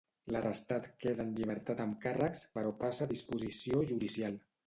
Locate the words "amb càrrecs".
1.85-2.43